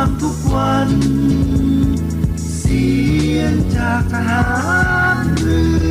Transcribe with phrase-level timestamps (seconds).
[0.00, 0.90] ฟังทุกวัน
[2.56, 2.86] เสี
[3.36, 4.44] ยงจากทหา
[5.14, 5.88] รเรือ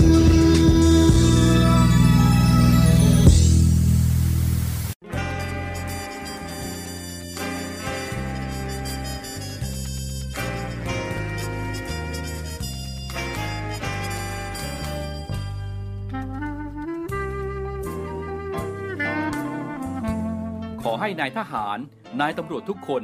[20.84, 21.78] ขอให้นายทหาร
[22.20, 23.04] นายตำรวจทุกคน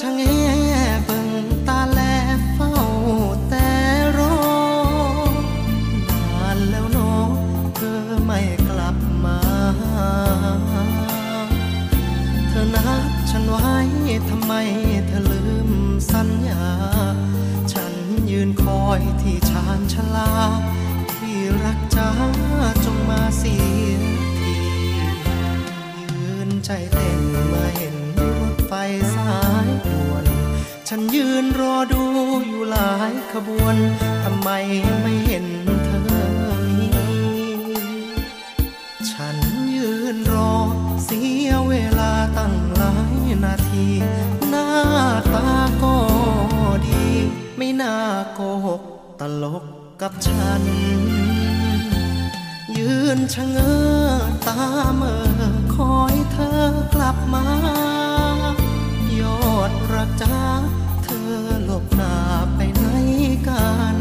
[0.00, 0.22] ชะแง
[1.04, 1.28] เบิ่ง
[1.68, 2.00] ตาแล
[2.54, 2.72] เฝ้า
[3.48, 3.68] แต่
[4.16, 4.36] รอ
[6.08, 7.26] นานแล้วเนอะ
[7.74, 9.38] เธอไม่กลับมา
[12.48, 13.76] เธอนัดฉันไว้
[14.28, 14.52] ทำไม
[15.06, 15.70] เธอลืม
[16.10, 16.64] สัญญา
[17.72, 17.94] ฉัน
[18.30, 20.30] ยืนคอยที่ชานชาลา
[21.12, 22.10] ที่รักจ้า
[22.84, 23.56] จงมาเสี
[23.92, 23.96] ย
[24.38, 24.54] ที
[26.12, 28.20] ยืนใจเต้นมื่อเห็นร
[28.54, 28.72] ถไฟ
[29.14, 29.53] สาย
[30.96, 32.02] ฉันยืนรอดู
[32.46, 33.76] อยู่หลายขบวน
[34.24, 34.48] ทำไม
[35.02, 35.46] ไม่เห็น
[35.84, 36.02] เธอ
[36.78, 36.88] มี
[39.10, 39.36] ฉัน
[39.74, 40.54] ยืนรอ
[41.04, 43.86] เสียเวลาตั้งหลายนาที
[44.48, 44.68] หน้า
[45.34, 45.48] ตา
[45.82, 45.96] ก็
[46.86, 47.04] ดี
[47.56, 47.96] ไม่น่า
[48.34, 48.82] โกหก
[49.20, 49.64] ตลก
[50.02, 50.62] กับฉัน
[52.78, 53.74] ยืนชะเง้
[54.06, 54.12] อ
[54.46, 54.60] ตา
[54.96, 55.42] เมื่อ
[55.74, 57.46] คอยเธอกลับมา
[59.20, 60.38] ยอดรักจ้า
[61.96, 62.16] หน้า
[62.54, 62.84] ไปไหน
[63.48, 63.96] กัน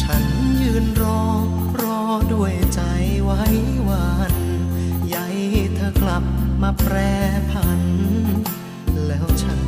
[0.00, 0.24] ฉัน
[0.62, 1.22] ยืนรอ
[1.82, 2.02] รอ
[2.32, 2.80] ด้วยใจ
[3.24, 3.42] ไว้
[3.88, 4.34] วัน
[5.08, 5.16] ใย
[5.74, 6.24] เธอกลับ
[6.62, 6.94] มาแปร
[7.50, 7.80] พัน
[9.06, 9.67] แล้วฉัน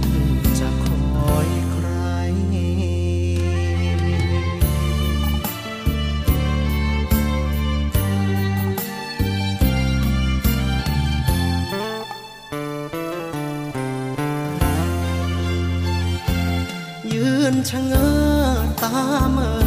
[17.69, 18.93] ชะเง้อตา
[19.33, 19.60] เมื่อ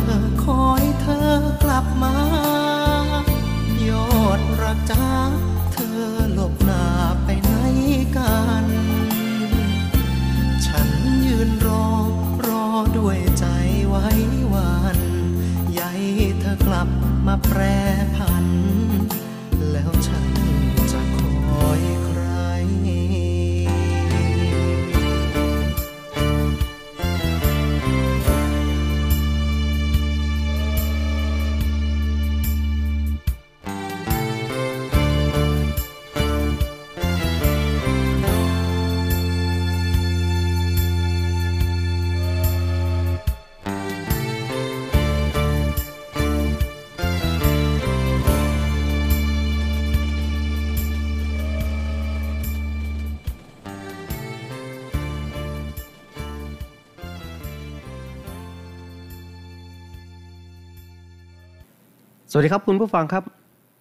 [62.35, 63.23] สวัสดีครับคุณผู้ฟังครับ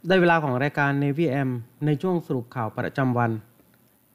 [0.09, 1.51] ได้เวลาของรายการ Navy M
[1.87, 3.31] ในช่วงสรุปข่าวประจำวัน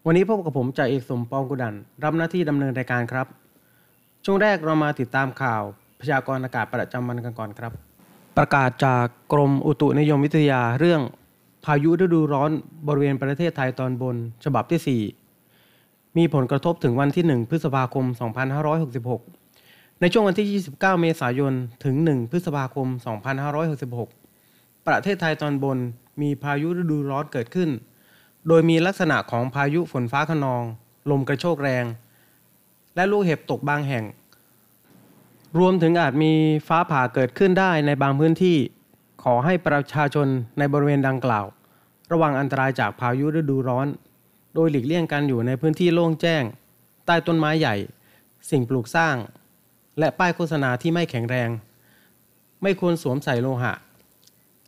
[0.06, 3.28] วันนี้พบกับผมจ่าเอกสมปองกุดัน รับหน้าที่ดำเนินรายการครับ
[4.26, 5.64] ช่วงแรกเรามาติดตามข่าว
[6.02, 7.72] พยากรณ์อากาศประจำวันกันก่อนครับ
[8.38, 11.02] ประกาศจากกรมอุตุนิยมวิทยาเรื่อง
[11.66, 12.52] พายุฤดูร้อน
[12.88, 15.02] บริเวณประเทศไทยตอนบน ฉบับที่
[15.76, 18.06] 4 มีผลกระทบถึงวันที่ 1 พฤษภาคม
[19.24, 21.54] 2566 ในช่วงวันที่ 29 เมษายน
[21.86, 24.27] ถึง 1 พฤษภาคม 2566
[24.88, 25.78] ประเทศไทยตอนบน
[26.22, 27.70] มีพายุฤดูร้อนเกิดขึ้น
[28.48, 30.64] โดยมีลักษณะของพายุฝนฟ้าขนอง
[31.12, 31.86] ลมกระโชกแรง
[32.96, 34.06] และลูกเห็บตกบางแห่ง
[35.60, 36.32] รวมถึงอาจมี
[36.68, 38.58] ฟ้าผ่าเกิดขึ้นได้ในบางพื้นที่
[39.24, 41.46] ขอให้ประชาชนในบริเวณดังกล่าว
[42.12, 43.88] ระวังอันตรายจากพายุฤดูร้อน
[44.54, 46.44] โดยหลีกเลี่ยงการอยู่ในพื้นที่โล่งแจ้ง
[47.06, 47.76] ใต้ต้นไม้ใหญ่
[48.50, 49.16] สิ่งปลูกสร้าง
[50.00, 51.50] และป้ายโฆษณาที่ไม่แข็งแรง
[52.62, 53.74] ไม่ควรสวมใส่โลหะ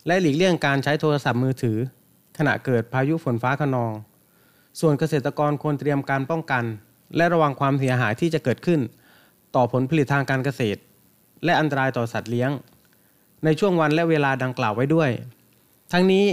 [0.06, 1.78] และหลีกเลี่ยงการใช้โทรศัพท์มือถือ
[2.38, 3.92] ขณะเกิดพายุฝนฟ้าขนอง
[4.80, 6.64] ส่วนเกษตรกรควรเตรียมการป้องกัน
[7.16, 8.80] และระวังความเสียหายที่จะเกิดขึ้น
[9.54, 10.80] ต่อผลผลิตทางการเกษตร
[11.44, 12.50] และอันตรายต่อสัตว์เลี้ยง
[13.44, 15.10] ในช่วงวันและเวลาดังกล่าวไว้ด้วย
[15.92, 16.24] ทั้งนี้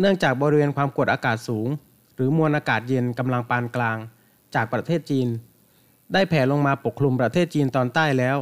[0.00, 1.68] เนื่องจากบริเวณความกดอากาศสูง
[2.14, 3.98] หรือมวลอากาศเย็นกำลังปานกลาง
[4.54, 5.28] จากประเทศจีน
[6.12, 8.36] ได้แผ่ลงมาปกคลุมประเทศจีนตอนใต้แล้ว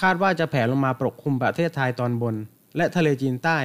[0.00, 2.34] คาดว่าจะแผ่ลงมาปกคลุมประเทศไทยตอนบน
[2.76, 3.58] และทะเลจีนใต้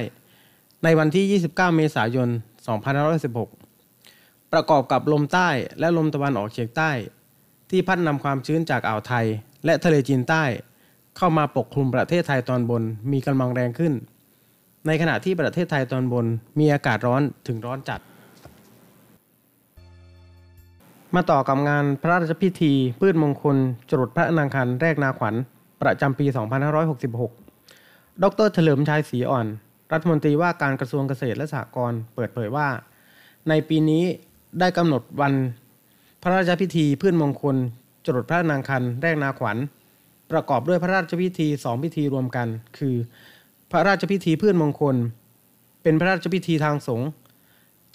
[0.84, 2.28] ในวันที่ 29 เมษายน
[3.64, 5.48] 2516 ประกอบกับลมใต้
[5.80, 6.90] และลมตะวันออกเฉียงใต้
[7.70, 9.26] ที่พัดนำความชื้นจากอ่าวไทย
[9.64, 10.44] และทะเลจีนใต้
[11.16, 12.82] เข้ามาปกคลุมประเทศไทยตอนบน
[13.12, 13.92] มีกำลังแรงขึ้น
[14.86, 16.26] ในขณะที่ประเทศไทยตอนบน
[16.58, 18.00] มีอากาศร้อนถึงร้อนจัด
[21.14, 23.56] มาต่อกับงานพระราชพิธี พืชมงคล
[23.90, 25.34] จรดพระนางคันแรกนาขวัญ
[25.82, 26.26] ประจำปี
[27.44, 29.46] 2566 ดรเฉลิมชัยศรีอ่อน
[29.92, 32.68] รัฐมนตรีว่าการกระทรวงเกษตรและสหกรณ์เปิดเผยว่า
[33.48, 34.04] ในปีนี้
[34.60, 35.32] ได้กำหนดวัน
[36.22, 37.56] พระราชพิธีพืชมงคล
[38.04, 39.56] จรดพระนางคันแรกนาขวัญ
[40.32, 42.48] ประกอบด้วยพระราชพิธีสองพิธีรวมกัน
[42.78, 42.96] คือ
[43.70, 44.96] พระราชพิธีพืชมงคล
[45.82, 47.08] เป็นพระราชพิธีทางสงฆ์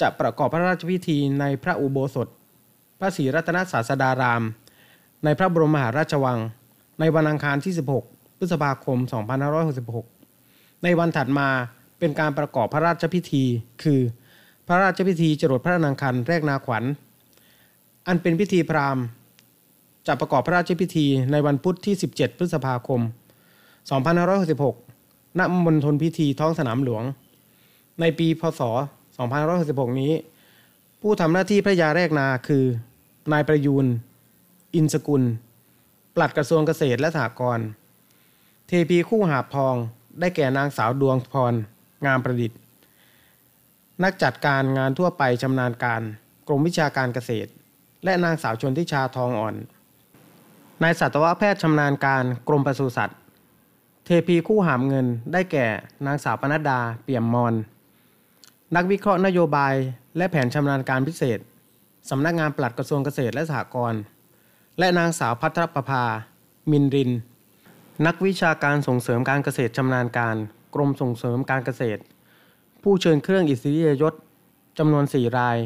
[0.02, 2.28] จะประกอบพระราชพิธีในพระอุโบสถ
[3.00, 4.44] พระศรีรัตนศาสดาราม
[5.24, 6.40] ในพระบรมมหาราชวัง
[7.00, 7.74] ในวันอังคารที่
[8.06, 8.98] 16 พฤษภาคม
[9.92, 11.50] 2566 ในวันถัดมา
[12.02, 13.44] เป็นการประกอบพระราชพิธี
[13.84, 14.02] คือ
[14.68, 16.84] พระราชพิธีจรดพระนางคันแรกนาขวัญ
[18.08, 19.04] อันเป็นพิธีพราหมณ์
[20.08, 23.02] จะประกอบพระราชพิธีในวันพุธที่ 17 พฤษภาคม
[24.60, 27.04] 2566 ณ มณฑลพิธีท้องสนามหลวง
[28.00, 28.62] ในปีพศ
[29.32, 30.14] 2566 นี้
[31.02, 32.64] ผู้ทำหน้าที่พระยาแรกนาคือ
[33.32, 33.86] นายประยูน
[34.76, 35.24] อินสกุล
[36.16, 37.68] ปลัดกระทรวงเกษตรและสหกรณ์
[38.68, 39.76] เทพีคู่หาบทอง
[40.20, 41.54] ได้แก่นางสาวดวงพร
[42.06, 42.60] งามประดิษฐ์
[44.04, 46.02] นักจัดการงานทั่วไปชำนาญการ
[46.48, 47.50] กรมวิชาการเกษตร
[48.04, 49.56] และนางสาวชนทิชาทองอ่อน
[50.84, 53.18] นายสัตวแพทย์ชำนาญการกรมปศุสัตว์
[54.06, 55.68] เทพีคู่หามเงินได้แก่
[56.06, 57.54] นางสาวปนัดดาเปี่ยมมอน
[58.76, 59.74] นักวิเคราะห์นโยบาย
[60.18, 61.40] และแผนชำนาญการพิเศษ
[62.10, 64.02] สำนักงานปลัดกระทรวงเกษตรและสหกรณ์
[64.80, 66.04] และนางสาวพัทรประภา
[66.72, 67.12] มินริน
[68.06, 70.38] นักวิชาการส่งเสริมการเกษตรชำนาญการ
[70.74, 72.02] กรมส่งเสริมการเกษตร
[72.84, 74.14] ผู้เชิญเครื่องอิสริยยศ
[74.78, 75.58] จำนวน 4 ราย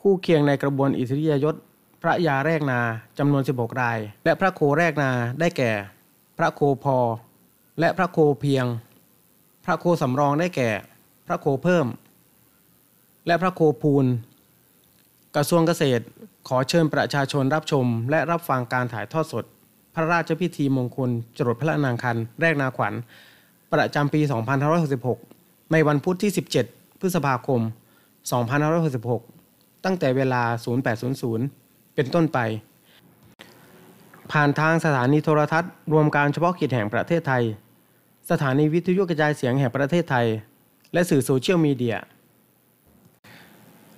[0.00, 1.54] คู่เคียงในกระบวนอิสริยยศ
[2.02, 2.80] พระยาแรกนา
[3.18, 5.10] จำนวน 16 ราย และพระโคแรกนา
[5.40, 5.70] ได้แก่
[6.38, 6.98] พระโคพอ
[7.80, 8.66] และพระโคเพียง
[9.64, 10.70] พระโคสำรองได้แก่
[11.26, 11.86] พระโคเพิ่ม
[13.26, 14.06] และพระโคพูล
[15.36, 16.04] กระทรวงเกษตร
[16.48, 19.44] ขอเชิญประชาชนรับชม และรับฟังการถ่ายทอดสด
[19.94, 22.94] พระราชพิธีมงคลจรดพระนางคัน แรกนาขวัญ
[23.72, 24.20] ประจำปี
[24.96, 26.32] 2566 ในวันพุธที่
[26.64, 27.60] 17 พฤษภาคม
[28.56, 30.42] 2566 ตั้งแต่เวลา
[31.18, 32.38] 0800 เป็นต้นไป
[34.32, 37.42] ผ่านทางสถานีโทรทัศน์ รวมการเฉพาะกิจแห่งประเทศไทย
[38.30, 40.26] สถานีวิทยุกระจายเสียงแห่งประเทศไทย
[40.92, 41.96] และสื่อโซเชียลมีเดีย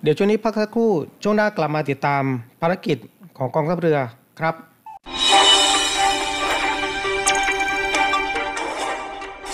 [0.02, 0.90] เดี๋ยวช่วงนี้พักสักครู่
[1.22, 2.22] ช่วงหน้ากลับมาติดตาม
[2.60, 2.98] ภารกิจ
[3.38, 3.98] ของกองทัพเรือ
[4.40, 4.54] ครับ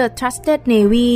[0.00, 1.12] The Trusted Navy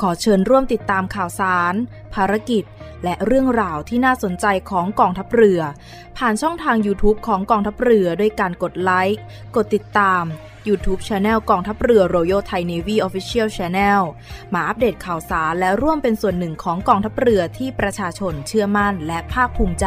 [0.00, 1.74] ขอเชิญร่วมติดตามข่าวสาร
[2.14, 2.64] ภารกิจ
[3.04, 5.60] และเรื่องราวที่น่าสนใจของกองทัพเรือ
[6.16, 9.22] ผ่านช่องทาง YouTube ของกองทัพเรือด้วยการกดไลค์
[9.56, 10.24] กดติดตาม
[10.68, 14.00] YouTube Channel กองทัพเรือ Royal Thai Navy Official Channel
[14.54, 19.86] มาอัปเดตข่าวสารและร่วมเป็นส่วนหนึ่งของกองทัพเรือที่ประชาชนเชื่อมั่นและภาคภูมิใจ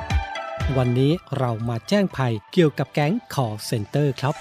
[0.79, 4.35] วันนี้เรามาแจ้งภัยเกี่ยวกับแก๊ง call center ครับ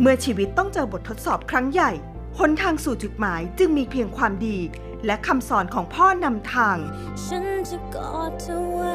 [0.00, 1.90] เมื่อชีวิตต้องเจอบททดสอบครั้งใหญ่
[2.38, 4.58] หนทางสู่จุดหมายจึงมีเพียงความดี
[5.06, 6.76] และคำสอนของพ่อนำทาง
[7.24, 8.94] ฉันจะกอดเธอไว้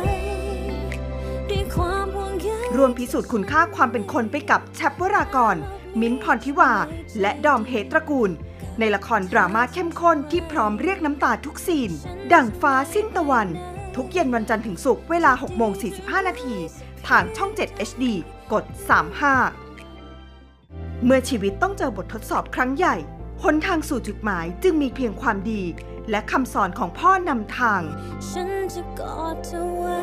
[1.50, 5.56] ด้วยความห่วงใยรวมพิสูจน์คุณค่าความเป็นคนไปกับแชปวรากร
[6.02, 6.74] มิ้นท์พรทิวา
[7.22, 8.32] และดอมเฮตระกูล
[8.80, 11.92] ในละครดราม่าเข้มข้นที่พร้อมเรียกน้ำตาทุกซีน
[12.34, 13.48] ดั่งฟ้าสิ้นตะวัน
[13.96, 16.56] ทุกเย็นวันจันทร์ถึงศุกร์เวลา 6 โมง 45 นาที
[17.08, 18.04] ทางช่อง 7 HD
[18.52, 18.64] กด
[20.24, 22.96] 35 เมื่อชีวิตต้องเจอบททดสอบครั้งใหญ่
[23.44, 25.62] หนทางสู่จุดหมายจึงมีเพียงความดี
[26.10, 27.82] และคำสอนของพ่อนำทาง
[28.30, 30.00] ฉันจะกอดเธอไว้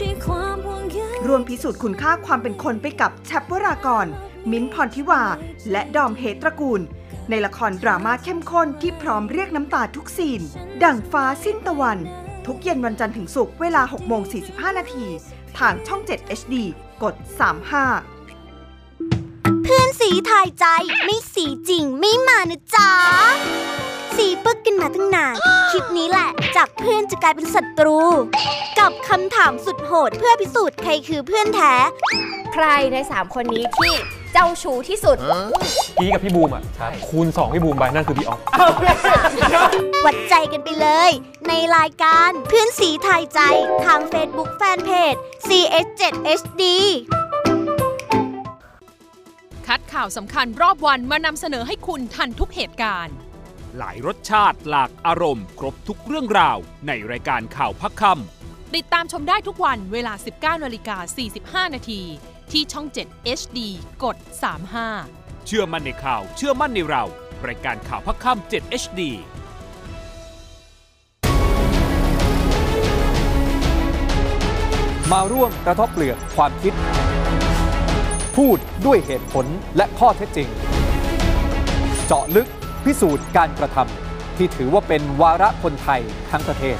[0.00, 4.06] ด้วยความห่วงใยรวมพิสูจน์คุณค่าความเป็นคนไปกับแชปวรากร
[4.50, 5.22] มิ้นท์พรทิวา
[5.70, 6.80] และดอมเฮตระกูล
[7.30, 10.40] ในละครดราม่าเข้มข้นที่พร้อมเรียกน้ำตาทุกซีน
[10.84, 11.98] ดั่งฟ้าสิ้นตะวัน
[12.46, 15.06] ทุกเย็นวันจันทร์ถึงศุกร์เวลา 6 โมง 45 นาที
[15.58, 16.54] ทางช่อง 7 HD
[17.02, 17.24] กด 35
[19.62, 20.66] เพื่อนสีทายใจ
[21.04, 22.90] ไม่สีจริงไม่มานะจ๊ะ
[24.16, 25.34] สีปึกกันมาตั้งนาน
[25.70, 27.98] คลิปนี้แหละ จากเพื่อนจะกลายเป็นศัตรู
[28.78, 31.74] กับคำถามสุดโหดเพื่อพิสูจน์ใครคือเพื่อนแท้
[32.52, 33.94] ใครใน 3 คนนี้ที่
[34.38, 35.16] เจ้าชู้ที่สุด
[36.00, 36.62] พี่กับพี่บูมอะ
[37.08, 38.40] คูณ 2 พี่บูมไปนั่นคือพี่ออฟ
[40.04, 41.10] วัดใจกันไปเลย
[41.48, 43.40] ในรายการเพื่อนสีทายใจ
[43.84, 45.18] ทาง Facebook Fanpage
[45.48, 46.62] CS7HD
[49.66, 53.14] คัดข่าวสำคัญรอบวันมานำเสนอให้คุณทันทุกเหตุการณ์
[53.78, 58.02] หลายรสชาติหลากอารมณ์ ครบทุกเรื่องราว ในรายการข่าวพักค
[58.74, 60.96] ติดตามชมได้ทุกวันเวลา 19นาฬิกา
[61.66, 62.02] 45นาที
[62.52, 63.58] ที่ช่อง 7 HD
[64.04, 64.16] กด
[64.76, 67.04] 35ำเชื่อมั่นในข่าว เชื่อมั่นในเรา
[67.46, 69.00] รายการข่าวพักค่ำ7 HD
[75.12, 76.74] มาร่วมกระทบเปลือกความคิด
[78.36, 80.48] พูดด้วยเหตุผลและข้อเท็จจริง
[82.06, 82.48] เจาะลึก
[82.84, 86.78] พิสูจน์การกระทำที่ถือว่าเป็นวาระคนไทยทั้งประเทศ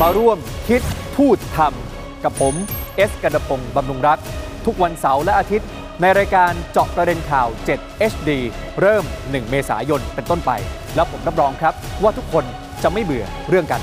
[0.00, 0.82] มาร่วมคิด
[1.16, 2.54] พูดทำกับผม
[2.96, 4.18] เอสกันดพงศ์บำรุงรัฐ
[4.66, 5.68] ทุกวันเสาร์และอาทิตย์
[6.00, 8.30] ในรายการเจาะประเด็นข่าว 7 HD
[8.80, 10.50] เริ่ม 1 เมษายนเป็นต้นไป
[10.94, 12.44] แล้วผมรับรองครับ ว่าทุกคน
[12.82, 13.80] จะไม่เบื่อเรื่องกัน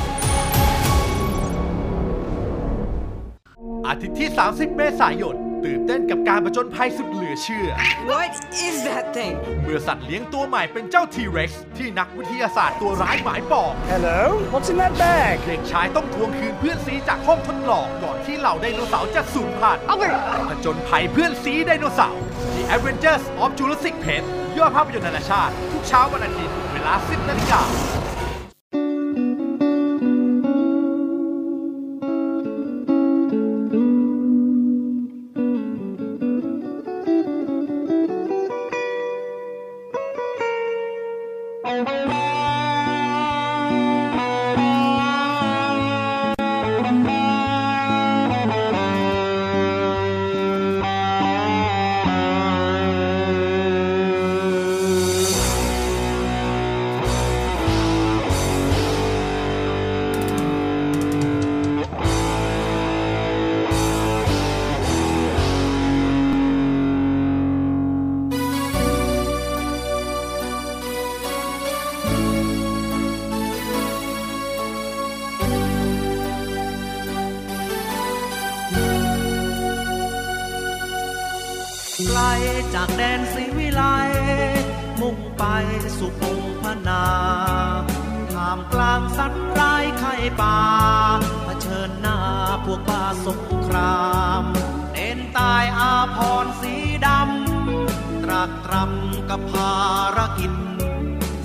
[3.88, 7.68] อาทิตย์ที่ 30 เมษายน ตื่นเต้นกับการประจนภัยสุดเหลือเชื่อ
[8.12, 8.34] What
[8.66, 9.36] is that thing?
[9.64, 14.20] เมื่อสัตว์เลี้ยงตัวใหม่เป็นเจ้า T-Rex ที่นักวิทยาศาสตร์ตัวร้ายหมายปอง Hello?
[14.54, 15.36] What's in that bag?
[15.48, 19.84] เด็กชายต้องทวงคืนเพื่อนซีจากห้องทดลองก่อนที่เหล่าไดโนเสาร์จะสูญพันธุ์
[20.50, 22.22] ผจญภัยเพื่อนซีไดโนเสาร์
[22.56, 24.24] The Adventures of Jurassic Park
[24.58, 27.62] ยอดภาพยนตร์นานาชาติ ทุกเช้าวันอาทิตย์เวลา 10นาฬิกา
[82.74, 83.84] จากแดนศรีวิไล
[85.02, 85.44] มุ่งไป
[85.98, 87.06] สู่พงพนา
[88.34, 90.58] ท่ามกลางสัตว์ร้ายไข่ป่า
[91.44, 92.18] เผชิญหน้า
[92.66, 94.02] พวกป่าสงครา
[94.42, 94.44] ม
[94.94, 96.74] เน้นตายอาพรณ์สี
[97.06, 99.76] ดำตรากตรำกับภา
[100.18, 100.54] รกิจ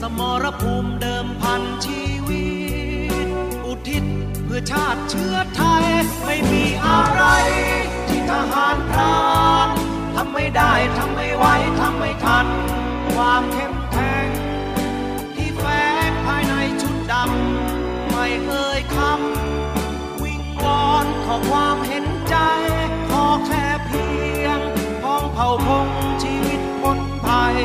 [0.00, 2.46] สมรภูมิเดิมพันชีวิ
[3.26, 3.28] ต
[3.66, 4.04] อุทิศ
[4.44, 5.84] เพื่อชาติเชื้อไทย
[6.24, 7.22] ไม่มีอะไร
[8.08, 9.16] ที่ทหารพรา
[9.66, 11.44] นำไม่ได้ทำไม่ไหว
[11.80, 12.46] ทำไม่ทัน
[13.14, 14.26] ความเข้มแข็ง
[15.35, 15.64] ที่แฝ
[16.11, 22.37] งภายในชุดดำไม่เอ่ยคำวิงวอนขอความเห็นใจ
[23.08, 24.06] ขอแค่เพี
[24.42, 24.61] ยง
[25.02, 25.88] พ้องเผ่าพง
[26.22, 27.56] ชีวิตพ้นภัย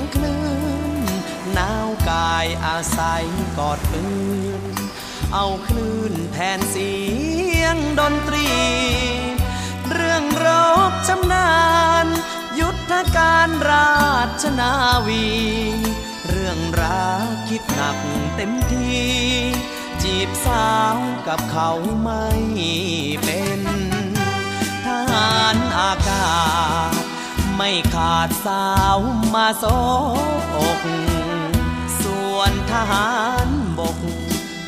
[0.00, 0.42] งเสียงคลื่
[1.00, 1.04] น
[1.54, 3.24] หนาวกายอาศัย
[3.58, 4.04] กอดปื
[4.60, 4.74] น
[5.34, 6.94] เอาคลื่นแทนเสี
[7.60, 8.48] ยงดนตรี
[9.90, 10.46] เรื่องร
[10.90, 11.52] บชำนา
[12.04, 12.06] ญ
[12.60, 13.92] ยุทธการรา
[14.42, 14.72] ชนา
[15.06, 15.28] วี
[16.28, 17.98] เรื่องรักคิดหนัก
[18.36, 18.98] เต็มที
[20.02, 20.96] จีบสาว
[21.28, 21.70] กับเขา
[22.02, 22.26] ไม่
[23.24, 23.60] เป็น
[24.84, 26.28] ทหารอากา
[26.92, 27.07] ศ
[27.60, 28.66] ไม่ขาดสา
[28.96, 28.98] ว
[29.34, 29.64] มาโซ
[30.56, 30.80] อก
[32.02, 33.12] ส่วนทหา
[33.46, 33.98] รบก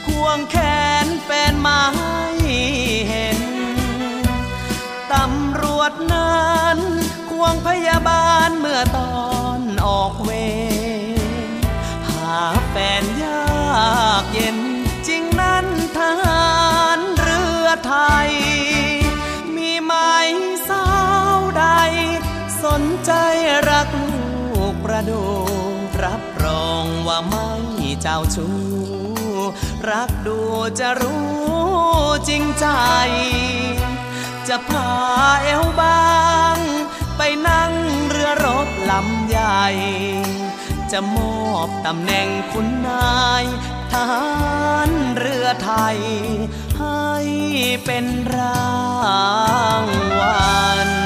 [0.06, 0.56] ควงแข
[1.04, 2.20] นแฟนมาให้
[3.08, 3.40] เห็น
[5.12, 6.78] ตำรวจนั้น
[7.30, 9.24] ควงพยาบาลเมื่อตอ
[9.58, 10.30] นออกเว
[11.18, 11.50] ร
[12.08, 14.58] หาแฟนยากเย็น
[15.08, 15.66] จริงนั้น
[15.98, 16.50] ทหา
[16.96, 17.94] รเรือไท
[18.26, 18.30] ย
[22.64, 23.12] สนใจ
[23.70, 25.22] รักลูกประดู
[26.04, 27.50] รับรองว่าไม่
[28.02, 28.54] เจ้าชู้
[29.90, 30.38] รักดู
[30.80, 31.30] จะรู้
[32.28, 32.66] จริงใจ
[34.48, 34.90] จะพา
[35.42, 36.08] เอวบา
[36.56, 36.58] ง
[37.16, 37.72] ไปนั่ง
[38.08, 39.66] เรือรบลำใหญ่
[40.92, 43.44] จะมอบตำแหน่งคุณนาย
[43.92, 44.24] ทหา
[44.88, 45.98] รเรือไทย
[46.78, 47.08] ให้
[47.84, 48.70] เป็นรา
[49.82, 49.84] ง
[50.18, 50.40] วั
[50.88, 50.99] ล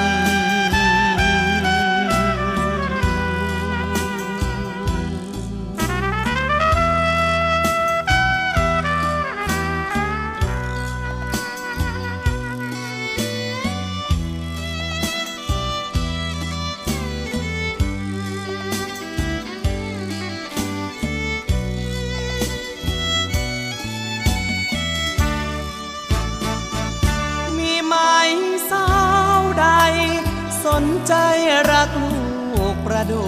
[33.11, 33.23] ดู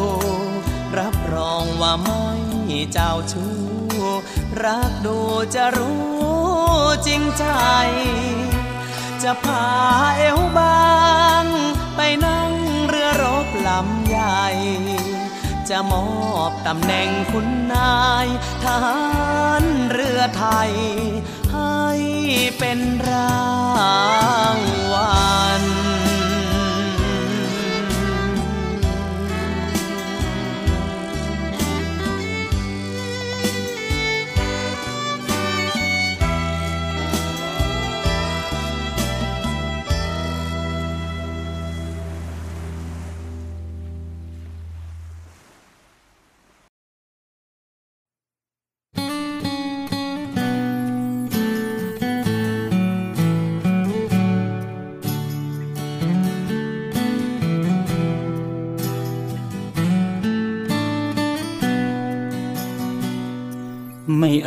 [0.99, 2.25] รับรองว่าไม่
[2.93, 3.55] เจ้าชู้
[4.65, 5.19] รักดู
[5.55, 6.07] จะรู้
[7.07, 7.45] จริงใจ
[9.23, 9.67] จะพา
[10.17, 10.87] เอวบา
[11.43, 11.45] ง
[11.97, 12.53] ไปนั่ง
[12.89, 14.45] เรือรบลำใหญ่
[15.69, 16.09] จะมอ
[16.51, 18.27] บตำแหน่งคุณนาย
[18.65, 19.01] ทหา
[19.63, 20.73] รเรือไทย
[21.53, 21.83] ให้
[22.59, 23.41] เป็นรา
[24.57, 24.59] ง
[24.93, 25.27] วั
[25.61, 25.63] ล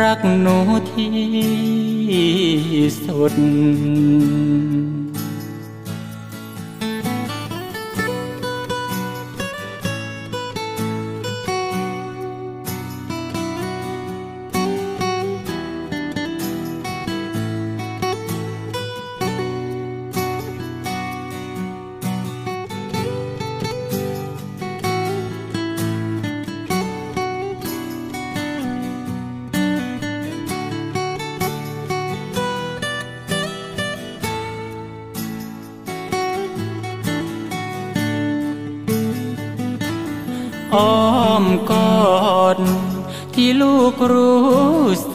[0.00, 0.58] รักหนู
[0.90, 1.16] ที่
[3.04, 3.34] สุด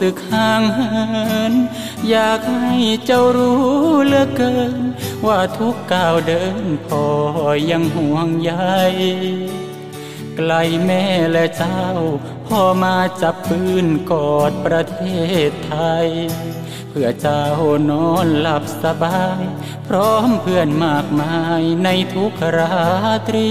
[0.02, 0.92] สึกห่างเหิ
[1.52, 1.54] น
[2.10, 3.62] อยากให้เจ้ารู้
[4.06, 4.82] เหลือเกิน
[5.26, 7.04] ว่าทุกก้าวเดินพ่อ
[7.70, 8.52] ยังห่วงใย
[10.36, 10.52] ไกล
[10.84, 11.82] แม่และเจ้า
[12.46, 15.00] พ่อมาจับปืนกอดประเท
[15.48, 16.08] ศไทย
[16.88, 17.44] เพื่อเจ้า
[17.90, 19.42] นอนหลับสบาย
[19.88, 22.74] พร้อมเพื่อนมากมายในทุกรา
[23.28, 23.50] ตรี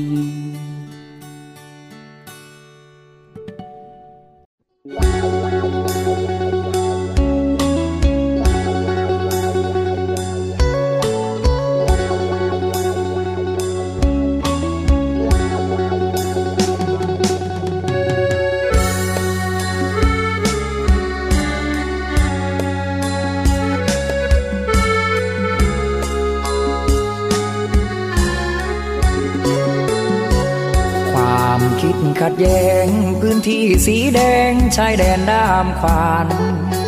[32.21, 32.87] ขัดแย้ง
[33.21, 34.19] พื้นที่สีแด
[34.49, 36.27] งชายแดนด้ามขวาน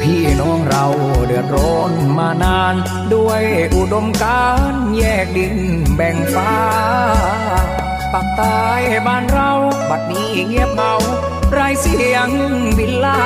[0.02, 0.86] พี่น้องเรา
[1.26, 2.76] เดือดร้อนมานาน
[3.14, 3.44] ด้วย
[3.76, 5.56] อุดมการแยกดิน
[5.96, 6.56] แบ่งฟ้า
[8.14, 8.64] ปักใต้
[9.08, 9.52] บ้านเรา
[9.90, 10.96] บัดนี้เงียบเหงา
[11.52, 12.30] ไรเสียง
[12.78, 13.24] บินลา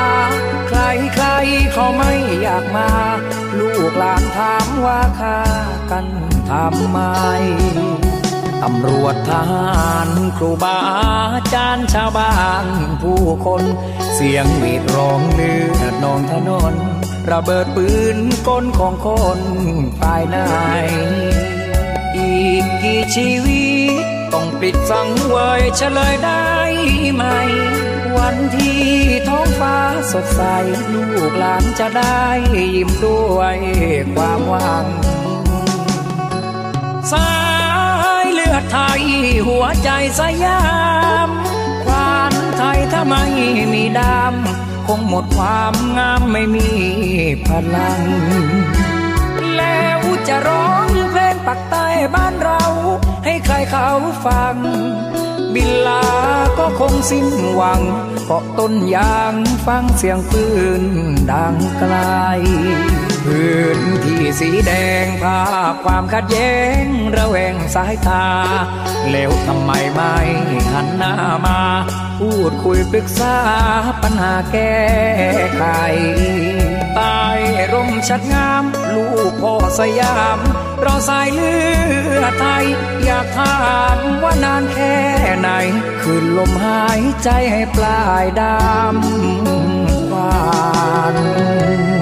[0.68, 0.80] ใคร
[1.14, 1.26] ใคร
[1.74, 2.90] เขาไม่อยากมา
[3.58, 5.40] ลูกหลานถามว่าค่า
[5.92, 6.06] กัน
[6.50, 6.98] ทำไม
[8.64, 10.78] ตำรวจทหารครูบา
[11.34, 12.34] อาจารย์ชาวบ้า
[12.64, 12.66] น
[13.02, 13.64] ผู้คน
[14.14, 16.74] เสียงหวีดร้องเลือดนองถนน
[17.32, 19.40] ระเบิดปืนก้นของคน
[20.00, 20.38] ภายใน
[22.18, 23.68] อีกกี่ชีวิ
[24.04, 26.48] ตต้องปิดสังเวยเฉลยได้
[27.14, 27.24] ไหม
[28.18, 28.84] วันที่
[29.30, 29.78] ท้องฟ้า
[30.12, 30.42] สดใส
[30.94, 32.24] ลูกหลานจะได้
[32.76, 33.58] ยิ้มด้วย
[34.16, 34.86] ความหวัง
[37.12, 37.28] สา
[38.58, 39.04] อไทย
[39.48, 39.90] หัวใจ
[40.20, 40.62] สยา
[41.28, 41.30] ม
[41.84, 43.24] ควานไทยถ้าไม่
[43.74, 46.70] มีดำคงหมดความงามไม่มี
[47.46, 48.02] พลัง
[49.58, 52.64] แล้วจะร้องเพลงปักใต้บ้านเรา
[53.26, 53.90] ให้ใครเขา
[54.26, 54.56] ฟัง
[55.54, 56.06] บินลา
[56.58, 57.82] ก็คงสิ้นหวัง
[58.26, 59.34] เกาะต้นยาง
[59.68, 60.46] ฟังเสียงปื
[60.82, 60.84] น
[61.32, 61.96] ดังไกล
[63.28, 64.72] พื้นที่สีแด
[65.06, 68.28] งภาพความขัดแย้งระแวงสายตา
[69.12, 70.16] แล้วทำไมไม่
[70.72, 71.14] หันหน้า
[71.46, 71.60] มา
[72.20, 73.38] พูดคุยปรึกษา
[74.02, 74.78] ปัญหาแก้
[75.58, 75.64] ไข
[76.96, 77.22] ใต้
[77.74, 78.64] ร่มชัดงาม
[78.96, 80.40] ลูกพ่อสยาม
[80.82, 81.56] เราสายเลื
[82.20, 82.66] อดไทย
[83.04, 83.58] อยากถา
[83.96, 84.98] มว่านานแค่
[85.40, 85.50] ไหน
[86.02, 90.38] คืนลมหายใจให้ปลายดำวา
[91.16, 91.97] น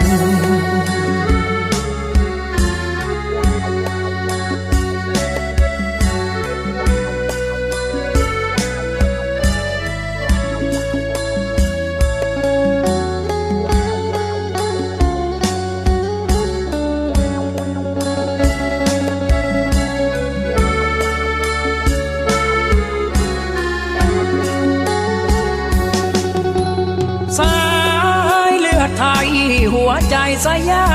[30.10, 30.16] ใจ
[30.46, 30.88] สยา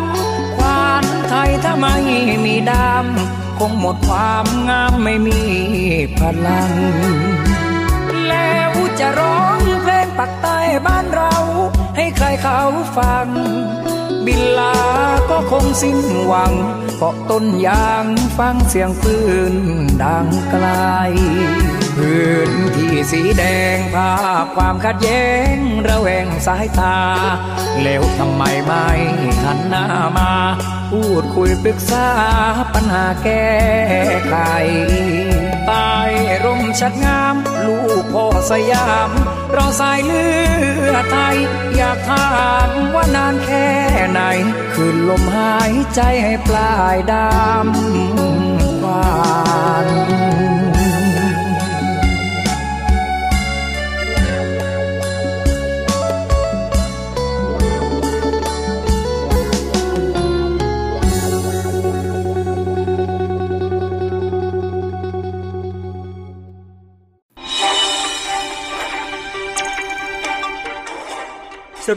[0.00, 0.02] ม
[0.56, 1.96] ควานไทยถ้าไม่
[2.44, 5.40] มีดำคงหมดความงามไม่มี
[6.18, 6.72] พลัง
[8.28, 11.34] แล้วจะร้องเพลงปักใต้บ้านเรา
[11.96, 12.60] ให้ใครเขา
[12.96, 13.28] ฟัง
[14.26, 14.76] บินลา
[15.30, 16.52] ก็คงสิ้นหวัง
[16.98, 18.04] เกาะต้นยาง
[18.38, 19.16] ฟังเสียงปื
[19.52, 19.54] น
[20.02, 20.66] ดังไกล
[22.00, 23.44] พื้นที่สีแด
[23.76, 25.56] งภาพความขัดแย้ง
[25.88, 26.98] ระแวงสายตา
[27.82, 28.88] แล้วทำไมไม่
[29.44, 29.86] หันหน้า
[30.18, 30.32] มา
[30.90, 32.08] พูดคุยปรึกษา
[32.74, 33.50] ปัญหาแก้
[34.28, 34.36] ไข
[35.66, 35.90] ใต้
[36.44, 37.34] ร่มชัดงาม
[37.66, 39.10] ลูกพ่อสยาม
[39.52, 40.26] เราสายเลื
[40.90, 41.36] อดไทย
[41.76, 42.30] อยากถา
[42.68, 43.68] มว่านานแค่
[44.10, 44.20] ไหน
[44.74, 49.10] คืนลมหายใจให้ปลายดำควา
[49.86, 50.59] น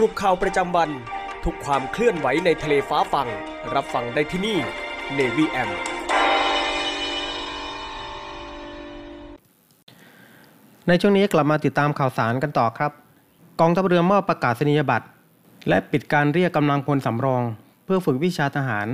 [0.02, 0.90] รุปข่าวประจำวัน
[1.44, 3.28] ทุกความเคลื่อนไหวในทะเลฟ้าฟัง
[3.74, 4.58] รับฟังได้ที่นี่
[5.18, 5.70] Navy M
[10.88, 12.92] ในช่วงนี้กลับมาติดตามข่าวสารกันต่อครับ
[13.60, 15.08] กองทัพเรือมอบประกาศนียบัตร
[15.70, 17.44] และปิดการเรียกกำลังพลสำรอง
[17.86, 18.88] เพื่อฝึกวิชาทหาร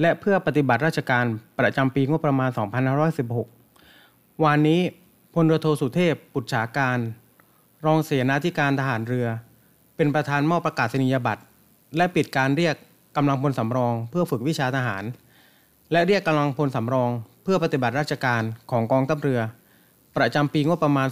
[0.00, 1.24] และเพื่อปฏิบัติราชการ
[1.58, 2.50] ประจำปีงบประมาณ
[3.66, 4.80] 2516 วันนี้
[5.34, 6.98] พลเรือโทสุเทพ ปุจฉาการ
[7.86, 9.28] รองเสนาธิการทหารเรือ
[10.00, 11.42] เป็นประธานมอบประกาศนียบัตร
[11.96, 12.76] และปิดการเรียก
[13.16, 15.04] กำลังพลสำรอง เพื่อฝึกวิชาทหาร
[15.92, 17.10] และเรียกกำลังพลสำรอง
[17.44, 19.40] เพื่อปฏิบัติราชการของกองทัพเรือ
[20.16, 21.08] ประจำปีงบประมาณ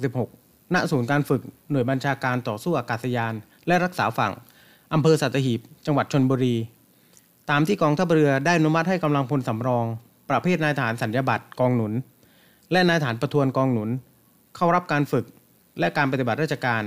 [0.00, 3.34] 2566 ณ ศูนย์การฝึกหน่วยบัญชาการต่อสู้อากาศยาน
[3.66, 4.32] และรักษาฝั่ง
[4.94, 6.56] อำเภอสัตหีบ จังหวัดชนบุรี
[7.50, 9.84] ตามที่กองทัพเรือได้อนุมัติให้กำลังพลสำรอง
[10.30, 11.92] ประเภทนายทหารสัญญาบัตรกองหนุน
[12.72, 13.90] และนายทหารประทวนกองหนุน
[14.56, 15.24] เข้ารับการฝึก
[15.78, 16.82] และการปฏิบัติราชการ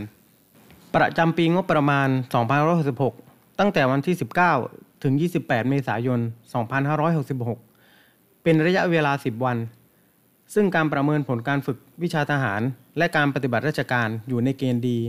[0.96, 2.08] ประจำปีงบประมาณ
[2.84, 4.16] 2566 ตั้งแต่วันที่
[4.58, 6.20] 19 ถึง 28 เมษายน
[7.12, 9.58] 2566 เป็นระยะเวลา 10 วัน
[10.54, 12.62] ซึ่งการประเมินผลการฝึกวิชาทหาร
[12.98, 15.00] และการปฏิบัติราชการอยู่ในเกณฑ์ดี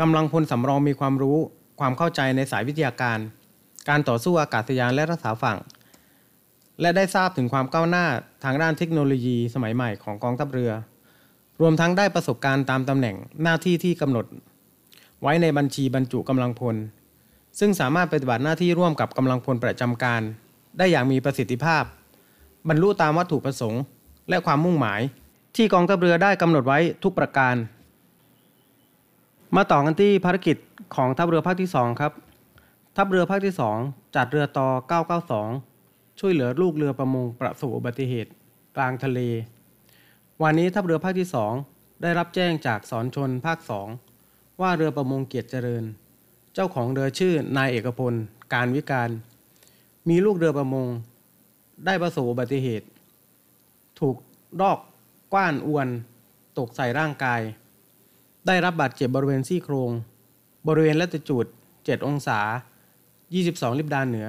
[0.00, 1.38] กำลังพลสำรองมีความรู้
[1.80, 3.18] ความเข้าใจในสายวิทยาการ
[3.88, 5.58] การต่อสู้อากาศยานและรักษาฝั่ง
[6.80, 8.06] และได้ทราบถึงความก้าวหน้า
[8.44, 10.72] ทางด้านเทคโนโลยีสมัยใหม่ของกองทัพเรือ
[11.60, 14.26] รวมทั้งได้ประสบการณ์ตามตำแหน่งหน้าที่ที่กำหนด
[15.28, 16.76] ไว้ในบัญชีบรรจุกำลังพล
[17.58, 20.22] ซึ่งสามารถปฏิบัติหน้าที่ร่วมกับกำลังพลประจำการ
[20.78, 21.84] ได้อย่างมีประสิทธิภาพ
[22.68, 23.82] บรรลุตามวัตถุประสงค์
[24.28, 25.00] และความมุ่งหมาย
[25.56, 27.54] ที่กองทัพเรือได้กำหนดไว้ทุกประการ
[29.56, 30.56] มาต่อกันที่ภารกิจ
[30.94, 32.12] ของทัพเรือภาคที่2ครับ
[32.96, 33.54] ทัพเรือภาคที่
[33.84, 34.68] 2 จัดเรือต่อ
[35.44, 38.30] 992 ช่วยเหลือลูกเรือประมงประสบอุบัติเหตุ
[38.76, 39.20] กลางทะเล
[40.42, 41.28] วันนี้ทัพเรือภาคที่
[41.64, 44.05] 2 ได้รับแจ้งจากสอนชนภาค 2
[44.60, 45.84] ว่าเรือประมงเกียรติเจริญ
[46.54, 48.14] เจ้าของเรือชื่อนายเอกพล
[48.54, 49.10] การวิการ
[50.08, 50.86] มีลูกเรือประมง
[51.86, 52.86] ได้ประสบอุบัติเหตุ
[54.00, 54.16] ถูก
[54.60, 54.78] ดอก
[55.32, 55.88] กว้านอวน
[56.58, 57.40] ตกใส่ร่างกาย
[58.46, 59.90] ได้รับบาดเจ็บบริเวณซี่โครง
[60.68, 61.46] บริเวณลัติจูด
[61.76, 62.38] 7 องศา
[63.10, 64.28] 22 ลิบดานเหนือ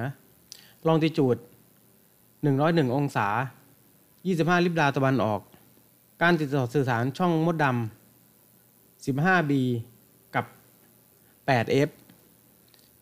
[0.86, 1.36] ลองติจูด
[2.16, 3.26] 101 องศา
[3.96, 5.40] 25 ลิบดาตะวันออก
[6.22, 9.97] การติดต่อสื่อสารช่องมดดำ 15B กับ
[11.48, 11.88] 8F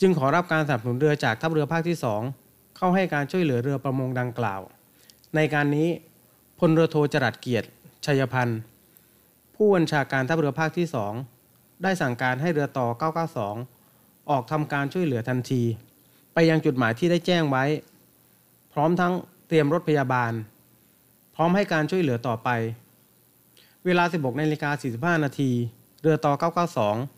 [0.00, 1.98] จึงขอรับการสนับสนุนเรือจากทัพเรือภาคที่
[2.36, 4.60] 2 เข้าให้การช่วยเหลือเรือประมงดังกล่าว
[5.34, 5.88] ในการนี้
[6.58, 7.68] พลเรือโทจรัสเกียรติ
[8.06, 8.58] ชัยพันธ์
[9.54, 10.86] ผู้บัญชาการทัพเรือภาคที่
[11.34, 13.10] 2 ได้สั่งการให้เรือต่อ
[13.54, 15.62] 992 ออกทำการช่วยเหลือทันที
[16.34, 17.64] ไปยังจุดหมายที่ได้แจ้งไว้
[18.72, 19.12] พร้อมทั้ง
[19.48, 20.32] เตรียมรถพยาบาล
[21.34, 22.48] พร้อมให้การช่วยเหลือต่อไป
[23.84, 24.70] เวลา 16นาฬิกา
[25.16, 25.50] 45 นาที
[26.02, 26.32] เรือต่อ
[26.96, 27.15] 992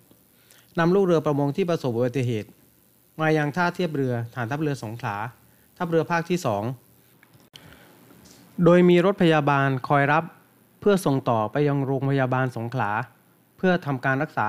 [0.78, 2.48] นำลูกเรือประมงที่ประสบอุบัติเหตุ
[3.20, 5.16] มายังท่าเทียบเรือฐานทัพเรือสงขลา
[5.76, 6.38] ทัพเรือภาคที่
[7.14, 10.24] 2 โดยมีรถพยาบาลคอยรับ
[10.80, 12.90] เพื่อส่งต่อไปยังโรงพยาบาลสงขลา
[13.56, 14.48] เพื่อทำการรักษา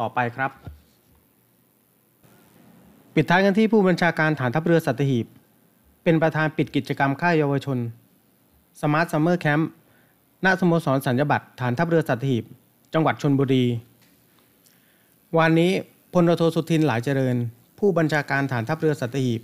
[0.00, 0.50] ต่อไปครับ
[3.14, 5.26] ปิดท้ายกันที่ผู้บัญชาการฐานทัพเรือสัตหีบ
[6.04, 7.78] เป็นประธานปิดกิจกรรมค่ายเยาวชน
[8.80, 9.70] Smart Summer Camp
[10.44, 12.44] ณสโมสรสัญญาบัตรฐานทัพเรือสัตหีบ
[12.94, 13.64] จังหวัดชลบุรี
[15.38, 15.72] วันนี้
[16.12, 17.36] พลโทสุทินหลายเจริญ
[17.78, 19.40] ผู้บัญชาการฐานทัพเรือสัตหีบ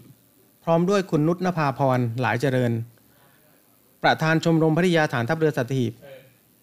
[0.64, 2.72] พร้อมด้วยคุณนุชนภาพรหลายเจริญ
[4.02, 5.92] ประธานชมรมภริยาฐานทัพเรือสัตหีบ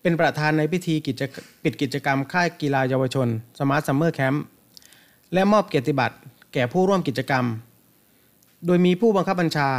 [0.01, 1.21] เป็นประธานในพิธีกิจ
[1.63, 3.27] ปิดกิจกรรมค่ายกีฬาเยาวชน
[3.59, 4.43] Smart Summer Camp
[5.33, 6.15] และมอบเกียรติบัตร
[6.53, 7.45] แก่ผู้ร่วมกิจกรรม
[8.65, 9.69] โดยมีผู้บังคับบัญชา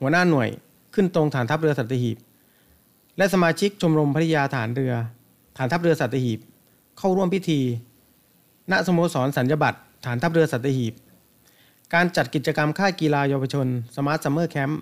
[0.00, 0.48] หัวหน้าหน่วย
[0.94, 2.16] ขึ้นตรงฐานทัพเรือสัตหีบ
[3.16, 4.92] และสมาชิกชมรมภริยาฐานเรือ
[5.56, 6.40] ฐานทัพเรือสัตหีบ
[6.98, 7.60] เข้าร่วมพิธี
[8.70, 10.94] ณสโมสรสัญญาบัตรฐานทัพเรือสัตหีบ
[11.94, 14.80] การจัดกิจกรรมค่ายกีฬาเยาวชนSmart Summer Camp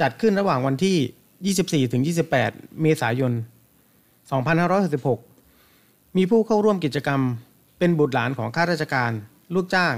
[0.00, 0.96] จัดขึ้นระหว่างวันที่
[2.32, 3.32] 24-28 เมษายน
[5.38, 7.20] 2566 มีผู้เข้าร่วมกิจกรรม
[7.78, 9.10] เป็นบุตรหลานของข้าราชการ
[9.54, 9.94] ลูกจ้าง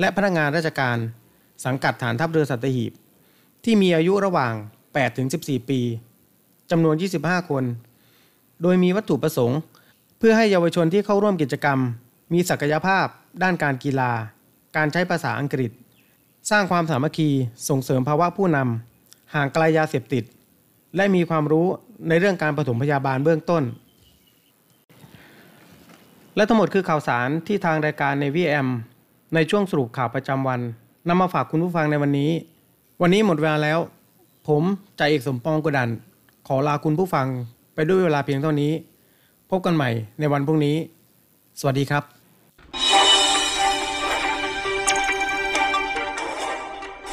[0.00, 0.96] และพนักงานราชการ
[1.64, 2.92] สังกัดฐานทัพเรือสัตหีบ
[3.64, 4.54] ที่มีอายุระหว่าง
[5.12, 5.80] 8-14 ปี
[6.70, 7.64] จำนวน 25 คน
[8.62, 9.58] โดยมีวัตถุประสงค์
[10.18, 11.78] เพื่อให้เยาวชนที่เข้าร่วมกิจกรรม
[12.32, 13.06] มีศักยภาพ
[13.42, 14.12] ด้านการกีฬา
[14.76, 15.70] การใช้ภาษาอังกฤษ
[16.50, 17.28] สร้างความสามัคคี
[17.68, 20.24] ส่งเสริมภาวะผู้นำห่างไกลยาเสพติด
[20.96, 21.66] และมีความรู้
[22.08, 23.62] ในเรื่องการปฐมพยาบาลเบื้องต้น
[26.36, 28.68] และทั้งหมดคือข่าวสารที่ทางรายการในวีแอม
[29.34, 30.60] ในช่วงสรุปข่าวประจำวัน
[31.08, 32.30] นำมาฝากคุณผู้ฟังในวันนี้
[33.02, 33.78] วันนี้หมดเวลาแล้ว
[34.48, 34.62] ผม
[34.98, 35.90] จ่าเอกสมปองกดัน
[36.46, 37.26] ขอลาคุณผู้ฟัง
[37.74, 38.72] ไปด้วยเวลาเพียงเท่านี้
[39.50, 40.76] พบกันใหม่ในวันพรุ่งนี้
[41.60, 42.11] สวัสดีครับ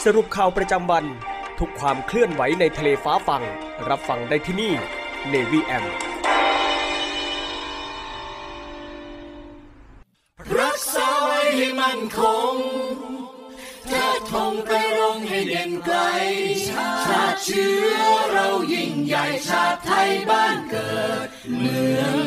[0.03, 1.05] สรุปข่าวประจำวัน
[1.59, 3.43] ทุกความเคลื่อนไหวในทะเลฟ้าฟัง
[3.89, 4.73] รับฟังได้ที่นี่
[5.33, 5.85] Navy M
[10.59, 12.19] รักษาไว้ให้มันค
[12.53, 12.55] ง
[13.87, 15.97] เทิดธงไปรงให้เด่นไกล
[16.69, 22.18] ชาติเชื้อเรายิ่งใหญ่ชาติไทยบ้านเกิดเมือง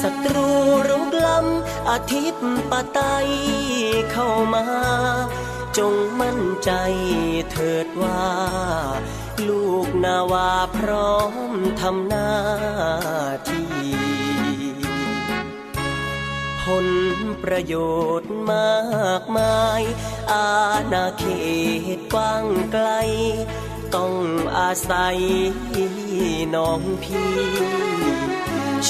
[0.00, 0.48] ศัตรู
[0.88, 3.00] รุกล้ำอาทิตย์ปะไต
[4.12, 4.64] เข้ามา
[5.78, 6.70] จงมั่นใจ
[7.50, 8.24] เถิดว่า
[9.48, 11.16] ลูกนาวาพร้อ
[11.50, 12.32] มทำหน้า
[13.48, 13.70] ที่
[16.62, 16.86] ผล
[17.42, 17.74] ประโย
[18.20, 18.80] ชน์มา
[19.20, 19.82] กมาย
[20.32, 20.50] อา
[20.92, 21.24] ณาเข
[21.96, 22.88] ตกว้างไกล
[23.94, 24.14] ต้อง
[24.58, 25.18] อาศัย
[26.54, 28.35] น้องพี่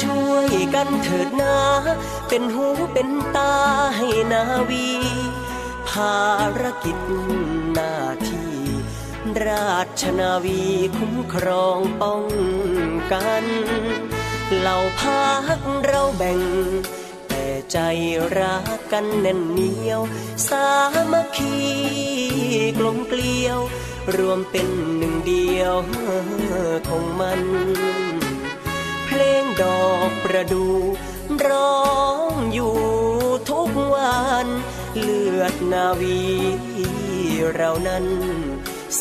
[0.01, 1.57] ช่วยกันเถิดนา
[2.29, 3.55] เป็นหูเป็นตา
[3.97, 4.89] ให้นาวี
[5.89, 6.21] ภา
[6.61, 6.99] รกิจ
[7.73, 7.95] หน้า
[8.29, 8.57] ที่
[9.47, 10.63] ราชนาวี
[10.97, 12.25] คุ้มครองป้อง
[13.13, 13.45] กัน
[14.59, 15.27] เหล่าพั
[15.59, 16.41] กเราแบ่ง
[17.29, 17.79] แต่ใจ
[18.39, 20.01] รักกันแน่นเหนียว
[20.49, 20.67] สา
[21.13, 21.57] มัคคี
[22.79, 23.59] กลมเกลียว
[24.17, 25.75] รวมเป็นหนึ่งเดียว
[26.89, 27.41] ของมัน
[29.21, 30.67] ลงดอกประดู
[31.47, 31.87] ร้อ
[32.31, 32.77] งอยู่
[33.51, 34.47] ทุกวัน
[35.01, 36.23] เลือดนาวี
[37.55, 38.07] เรานั้น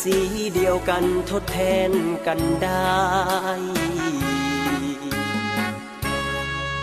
[0.00, 0.16] สี
[0.54, 1.58] เดียวกันทดแท
[1.90, 1.92] น
[2.26, 2.96] กันได้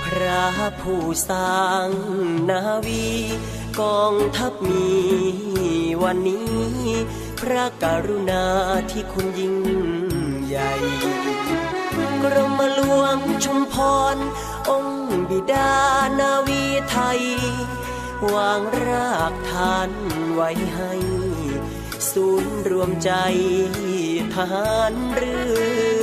[0.04, 0.48] พระ
[0.82, 1.90] ผู้สร้าง
[2.50, 3.08] นาวี
[3.80, 4.90] กองทัพมี
[6.04, 6.54] วันนี้
[7.40, 8.46] พระกรุณา
[8.92, 9.58] ที่คุณยิ่ง
[10.46, 10.72] ใหญ่
[12.24, 13.76] กรมหลวงชุมพ
[14.16, 14.18] ร
[14.70, 15.74] องค์บิดา
[16.20, 17.22] นาวีไทย
[18.34, 19.92] วางรากฐาน
[20.34, 20.94] ไว้ให้
[22.12, 23.12] ศูนย์รวมใจ
[24.34, 25.36] ทหารเรื
[26.02, 26.03] อ